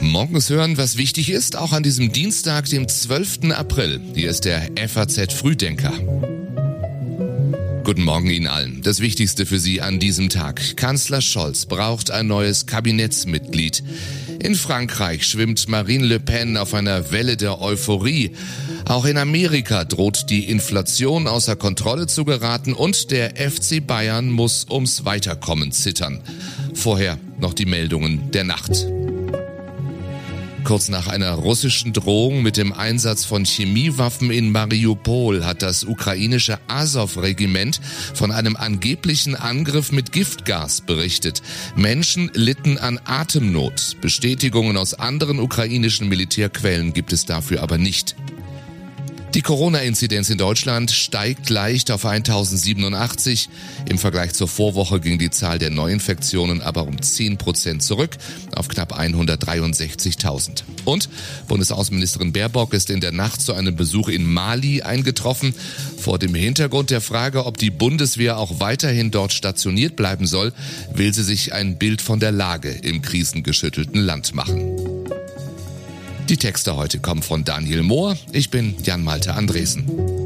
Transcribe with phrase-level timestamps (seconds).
[0.00, 3.50] Morgens hören, was wichtig ist, auch an diesem Dienstag, dem 12.
[3.50, 4.00] April.
[4.14, 5.92] Hier ist der FAZ Frühdenker.
[7.84, 8.80] Guten Morgen Ihnen allen.
[8.82, 10.76] Das Wichtigste für Sie an diesem Tag.
[10.76, 13.82] Kanzler Scholz braucht ein neues Kabinettsmitglied.
[14.40, 18.32] In Frankreich schwimmt Marine Le Pen auf einer Welle der Euphorie.
[18.86, 24.66] Auch in Amerika droht die Inflation außer Kontrolle zu geraten und der FC Bayern muss
[24.70, 26.20] ums Weiterkommen zittern.
[26.74, 28.86] Vorher noch die Meldungen der Nacht.
[30.64, 36.58] Kurz nach einer russischen Drohung mit dem Einsatz von Chemiewaffen in Mariupol hat das ukrainische
[36.68, 37.82] Azov-Regiment
[38.14, 41.42] von einem angeblichen Angriff mit Giftgas berichtet.
[41.76, 43.98] Menschen litten an Atemnot.
[44.00, 48.16] Bestätigungen aus anderen ukrainischen Militärquellen gibt es dafür aber nicht.
[49.34, 53.48] Die Corona-Inzidenz in Deutschland steigt leicht auf 1087.
[53.88, 58.16] Im Vergleich zur Vorwoche ging die Zahl der Neuinfektionen aber um 10 Prozent zurück
[58.54, 60.62] auf knapp 163.000.
[60.84, 61.08] Und
[61.48, 65.52] Bundesaußenministerin Baerbock ist in der Nacht zu einem Besuch in Mali eingetroffen.
[65.98, 70.52] Vor dem Hintergrund der Frage, ob die Bundeswehr auch weiterhin dort stationiert bleiben soll,
[70.94, 74.93] will sie sich ein Bild von der Lage im krisengeschüttelten Land machen.
[76.30, 78.16] Die Texte heute kommen von Daniel Mohr.
[78.32, 80.23] Ich bin Jan Malte Andresen.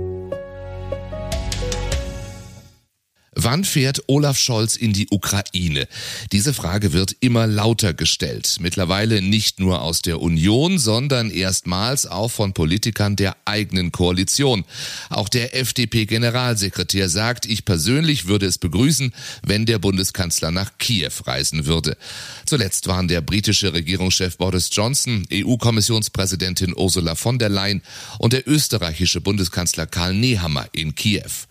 [3.41, 5.87] Wann fährt Olaf Scholz in die Ukraine?
[6.33, 8.57] Diese Frage wird immer lauter gestellt.
[8.59, 14.65] Mittlerweile nicht nur aus der Union, sondern erstmals auch von Politikern der eigenen Koalition.
[15.09, 19.15] Auch der FDP-Generalsekretär sagt, ich persönlich würde es begrüßen,
[19.47, 21.97] wenn der Bundeskanzler nach Kiew reisen würde.
[22.45, 27.83] Zuletzt waren der britische Regierungschef Boris Johnson, EU-Kommissionspräsidentin Ursula von der Leyen
[28.19, 31.47] und der österreichische Bundeskanzler Karl Nehammer in Kiew.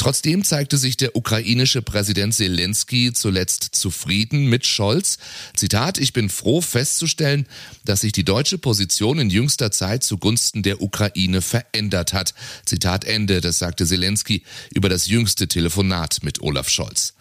[0.00, 5.18] Trotzdem zeigte sich der ukrainische Präsident Zelensky zuletzt zufrieden mit Scholz.
[5.54, 7.46] Zitat, ich bin froh festzustellen,
[7.84, 12.32] dass sich die deutsche Position in jüngster Zeit zugunsten der Ukraine verändert hat.
[12.64, 14.42] Zitat Ende, das sagte Zelensky
[14.74, 17.12] über das jüngste Telefonat mit Olaf Scholz.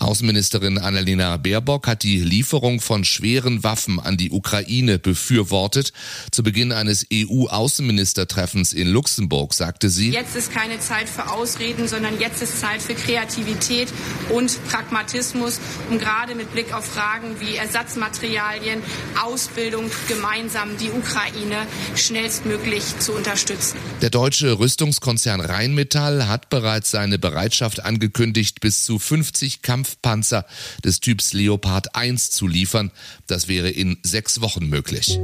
[0.00, 5.92] Außenministerin Annalena Baerbock hat die Lieferung von schweren Waffen an die Ukraine befürwortet.
[6.30, 12.18] Zu Beginn eines EU-Außenministertreffens in Luxemburg sagte sie, Jetzt ist keine Zeit für Ausreden, sondern
[12.20, 13.88] jetzt ist Zeit für Kreativität
[14.30, 15.60] und Pragmatismus,
[15.90, 18.80] um gerade mit Blick auf Fragen wie Ersatzmaterialien,
[19.22, 21.66] Ausbildung gemeinsam die Ukraine
[21.96, 23.78] schnellstmöglich zu unterstützen.
[24.00, 30.46] Der deutsche Rüstungskonzern Rheinmetall hat bereits seine Bereitschaft angekündigt, bis zu 50 Kampf Kampfpanzer
[30.84, 32.90] des Typs Leopard 1 zu liefern.
[33.26, 35.18] Das wäre in sechs Wochen möglich.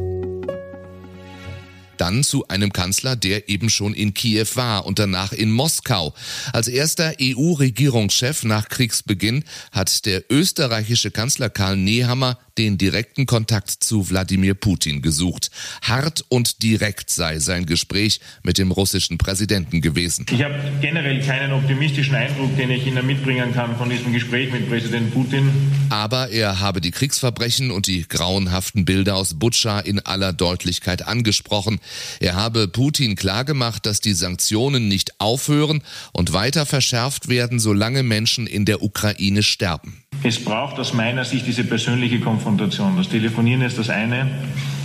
[1.96, 6.12] Dann zu einem Kanzler, der eben schon in Kiew war und danach in Moskau.
[6.52, 14.08] Als erster EU-Regierungschef nach Kriegsbeginn hat der österreichische Kanzler Karl Nehammer den direkten Kontakt zu
[14.08, 15.50] Wladimir Putin gesucht.
[15.82, 20.26] Hart und direkt sei sein Gespräch mit dem russischen Präsidenten gewesen.
[20.30, 24.68] Ich habe generell keinen optimistischen Eindruck, den ich Ihnen mitbringen kann von diesem Gespräch mit
[24.68, 25.50] Präsident Putin.
[25.90, 31.80] Aber er habe die Kriegsverbrechen und die grauenhaften Bilder aus Butscha in aller Deutlichkeit angesprochen.
[32.20, 35.82] Er habe Putin klargemacht, dass die Sanktionen nicht aufhören
[36.12, 40.02] und weiter verschärft werden, solange Menschen in der Ukraine sterben.
[40.22, 42.43] Es braucht aus meiner Sicht diese persönliche Konfrontation.
[42.44, 44.26] Das Telefonieren ist das eine,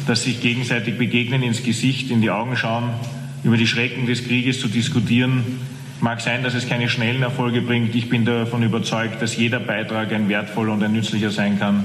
[0.07, 2.89] das sich gegenseitig begegnen, ins Gesicht, in die Augen schauen,
[3.43, 5.43] über die Schrecken des Krieges zu diskutieren.
[5.99, 7.93] Mag sein, dass es keine schnellen Erfolge bringt.
[7.95, 11.83] Ich bin davon überzeugt, dass jeder Beitrag ein wertvoller und ein nützlicher sein kann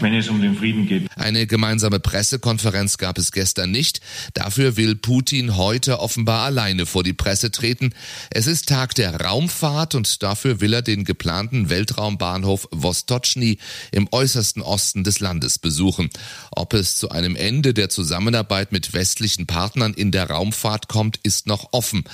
[0.00, 1.06] wenn es um den Frieden geht.
[1.16, 4.00] Eine gemeinsame Pressekonferenz gab es gestern nicht.
[4.34, 7.92] Dafür will Putin heute offenbar alleine vor die Presse treten.
[8.30, 13.58] Es ist Tag der Raumfahrt und dafür will er den geplanten Weltraumbahnhof Vostochny
[13.92, 16.10] im äußersten Osten des Landes besuchen.
[16.50, 21.46] Ob es zu einem Ende der Zusammenarbeit mit westlichen Partnern in der Raumfahrt kommt, ist
[21.46, 22.04] noch offen.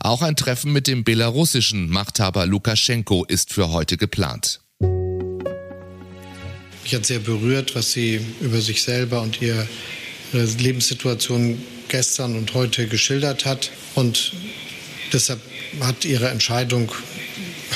[0.00, 4.63] Auch ein Treffen mit dem belarussischen Machthaber Lukaschenko ist für heute geplant.
[6.84, 9.66] Mich hat sehr berührt, was Sie über sich selber und Ihre
[10.32, 13.70] Lebenssituation gestern und heute geschildert hat.
[13.94, 14.32] Und
[15.12, 15.40] deshalb
[15.80, 16.92] hat Ihre Entscheidung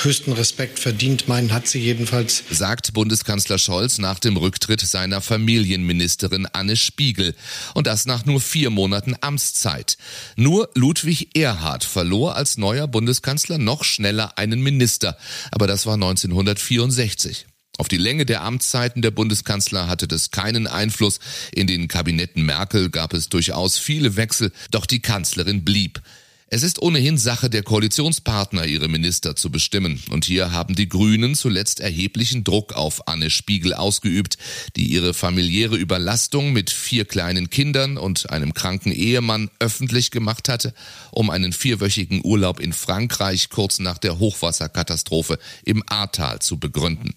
[0.05, 1.27] höchsten Respekt verdient.
[1.27, 2.45] Meinen hat sie jedenfalls.
[2.51, 7.35] Sagt Bundeskanzler Scholz nach dem Rücktritt seiner Familienministerin Anne Spiegel.
[7.75, 9.97] Und das nach nur vier Monaten Amtszeit.
[10.37, 15.17] Nur Ludwig Erhard verlor als neuer Bundeskanzler noch schneller einen Minister.
[15.51, 17.47] Aber das war 1964.
[17.79, 21.21] Auf die Länge der Amtszeiten der Bundeskanzler hatte das keinen Einfluss.
[21.53, 26.03] In den Kabinetten Merkel gab es durchaus viele Wechsel, doch die Kanzlerin blieb.
[26.51, 30.03] Es ist ohnehin Sache der Koalitionspartner, ihre Minister zu bestimmen.
[30.11, 34.39] Und hier haben die Grünen zuletzt erheblichen Druck auf Anne Spiegel ausgeübt,
[34.75, 40.75] die ihre familiäre Überlastung mit vier kleinen Kindern und einem kranken Ehemann öffentlich gemacht hatte,
[41.13, 47.15] um einen vierwöchigen Urlaub in Frankreich kurz nach der Hochwasserkatastrophe im Ahrtal zu begründen.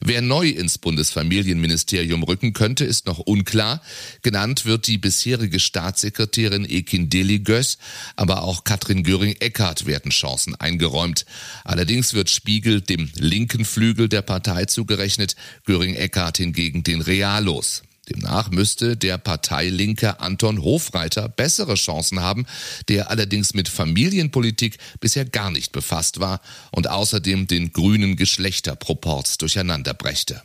[0.00, 3.80] Wer neu ins Bundesfamilienministerium rücken könnte, ist noch unklar.
[4.22, 7.78] Genannt wird die bisherige Staatssekretärin Ekin Deli-Göss,
[8.16, 11.24] aber auch Katrin Göring-Eckardt werden Chancen eingeräumt.
[11.64, 17.82] Allerdings wird Spiegel dem linken Flügel der Partei zugerechnet, Göring-Eckardt hingegen den Realos.
[18.04, 22.46] Demnach müsste der Parteilinke Anton Hofreiter bessere Chancen haben,
[22.88, 26.40] der allerdings mit Familienpolitik bisher gar nicht befasst war
[26.72, 30.42] und außerdem den grünen Geschlechterproporz durcheinanderbrächte.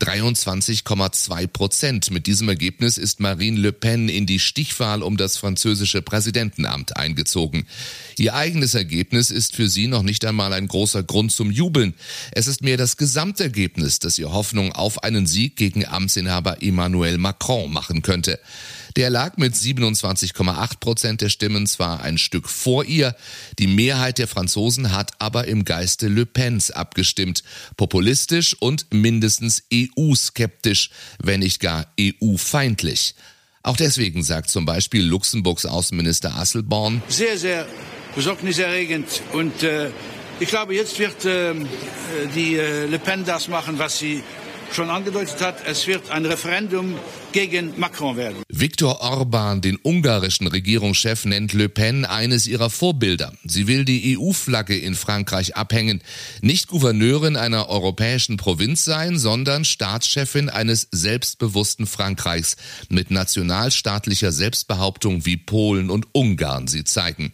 [0.00, 2.10] 23,2 Prozent.
[2.10, 7.66] Mit diesem Ergebnis ist Marine Le Pen in die Stichwahl um das französische Präsidentenamt eingezogen.
[8.16, 11.94] Ihr eigenes Ergebnis ist für sie noch nicht einmal ein großer Grund zum Jubeln.
[12.32, 17.70] Es ist mehr das Gesamtergebnis, das ihr Hoffnung auf einen Sieg gegen Amtsinhaber Emmanuel Macron
[17.72, 18.40] machen könnte.
[19.00, 23.16] Der lag mit 27,8 Prozent der Stimmen zwar ein Stück vor ihr,
[23.58, 27.42] die Mehrheit der Franzosen hat aber im Geiste Le Pens abgestimmt,
[27.78, 33.14] populistisch und mindestens EU-skeptisch, wenn nicht gar EU-feindlich.
[33.62, 37.66] Auch deswegen sagt zum Beispiel Luxemburgs Außenminister Asselborn, sehr, sehr
[38.14, 39.88] besorgniserregend und äh,
[40.40, 41.54] ich glaube, jetzt wird äh,
[42.34, 44.22] die äh, Le Pen das machen, was sie
[44.74, 46.94] schon angedeutet hat, es wird ein Referendum
[47.32, 48.42] gegen Macron werden.
[48.48, 53.32] Viktor Orban, den ungarischen Regierungschef, nennt Le Pen eines ihrer Vorbilder.
[53.44, 56.02] Sie will die EU-Flagge in Frankreich abhängen,
[56.40, 62.56] nicht Gouverneurin einer europäischen Provinz sein, sondern Staatschefin eines selbstbewussten Frankreichs
[62.88, 67.32] mit nationalstaatlicher Selbstbehauptung wie Polen und Ungarn sie zeigen.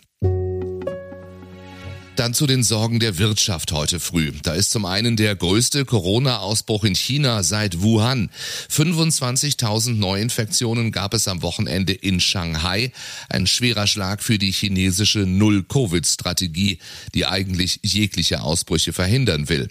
[2.17, 4.33] Dann zu den Sorgen der Wirtschaft heute früh.
[4.43, 8.31] Da ist zum einen der größte Corona-Ausbruch in China seit Wuhan.
[8.71, 12.91] 25.000 Neuinfektionen gab es am Wochenende in Shanghai.
[13.29, 16.79] Ein schwerer Schlag für die chinesische Null-Covid-Strategie,
[17.15, 19.69] die eigentlich jegliche Ausbrüche verhindern will.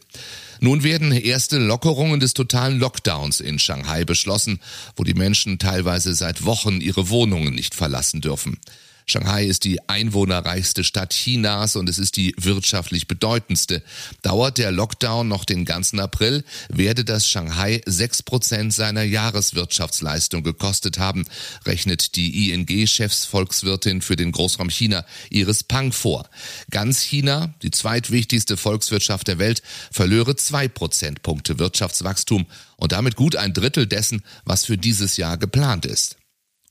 [0.60, 4.60] Nun werden erste Lockerungen des totalen Lockdowns in Shanghai beschlossen,
[4.96, 8.60] wo die Menschen teilweise seit Wochen ihre Wohnungen nicht verlassen dürfen.
[9.06, 13.84] Shanghai ist die einwohnerreichste Stadt Chinas und es ist die wirtschaftlich bedeutendste.
[14.24, 20.98] Dauert der Lockdown noch den ganzen April, werde das Shanghai sechs Prozent seiner Jahreswirtschaftsleistung gekostet
[20.98, 21.26] haben,
[21.66, 26.28] rechnet die ING-Chefsvolkswirtin für den Großraum China Iris Pang vor.
[26.72, 29.62] Ganz China, die zweitwichtigste Volkswirtschaft der Welt,
[29.92, 32.48] verlöre zwei Prozentpunkte Wirtschaftswachstum
[32.78, 36.18] und damit gut ein Drittel dessen, was für dieses Jahr geplant ist.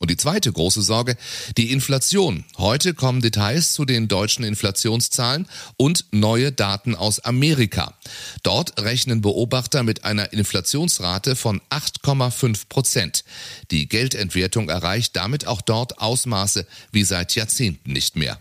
[0.04, 1.16] Und die zweite große Sorge,
[1.56, 2.44] die Inflation.
[2.58, 5.48] Heute kommen Details zu den deutschen Inflationszahlen
[5.78, 7.94] und neue Daten aus Amerika.
[8.42, 13.24] Dort rechnen Beobachter mit einer Inflationsrate von 8,5 Prozent.
[13.70, 18.38] Die Geldentwertung erreicht damit auch dort Ausmaße wie seit Jahrzehnten nicht mehr.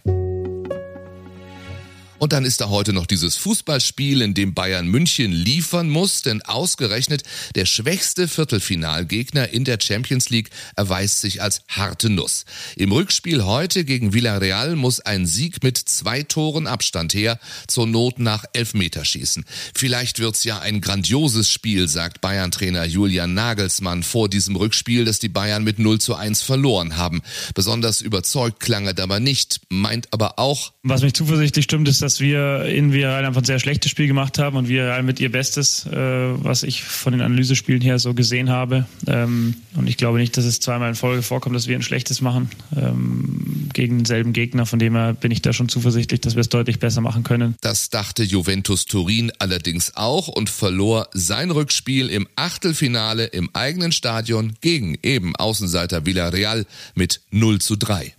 [2.23, 6.41] Und dann ist da heute noch dieses Fußballspiel, in dem Bayern München liefern muss, denn
[6.41, 7.23] ausgerechnet
[7.55, 12.45] der schwächste Viertelfinalgegner in der Champions League erweist sich als harte Nuss.
[12.77, 18.19] Im Rückspiel heute gegen Villarreal muss ein Sieg mit zwei Toren Abstand her, zur Not
[18.19, 19.43] nach Elfmeterschießen.
[19.75, 25.27] Vielleicht wird's ja ein grandioses Spiel, sagt Bayern-Trainer Julian Nagelsmann vor diesem Rückspiel, das die
[25.27, 27.21] Bayern mit 0 zu 1 verloren haben.
[27.53, 32.12] Besonders überzeugt klang er aber nicht, meint aber auch, was mich zuversichtlich stimmt, ist, dass
[32.13, 35.31] dass wir in Villarreal einfach ein sehr schlechtes Spiel gemacht haben und Villarreal mit ihr
[35.31, 38.85] Bestes, äh, was ich von den Analysespielen her so gesehen habe.
[39.07, 42.21] Ähm, und ich glaube nicht, dass es zweimal in Folge vorkommt, dass wir ein schlechtes
[42.21, 44.67] machen ähm, gegen denselben Gegner.
[44.67, 47.55] Von dem her bin ich da schon zuversichtlich, dass wir es deutlich besser machen können.
[47.61, 54.53] Das dachte Juventus Turin allerdings auch und verlor sein Rückspiel im Achtelfinale im eigenen Stadion
[54.61, 58.13] gegen eben Außenseiter Villarreal mit 0 zu 3.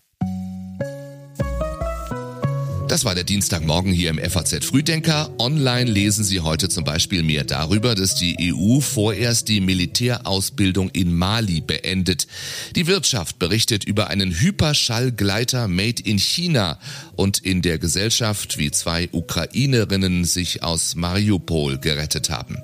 [2.94, 5.28] Das war der Dienstagmorgen hier im FAZ Frühdenker.
[5.40, 11.12] Online lesen Sie heute zum Beispiel mehr darüber, dass die EU vorerst die Militärausbildung in
[11.12, 12.28] Mali beendet.
[12.76, 16.78] Die Wirtschaft berichtet über einen Hyperschallgleiter made in China
[17.16, 22.58] und in der Gesellschaft, wie zwei Ukrainerinnen sich aus Mariupol gerettet haben.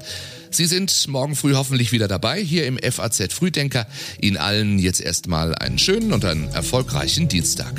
[0.53, 3.85] Sie sind morgen früh hoffentlich wieder dabei hier im FAZ Frühdenker.
[4.21, 7.75] Ihnen allen jetzt erstmal einen schönen und einen erfolgreichen Dienstag.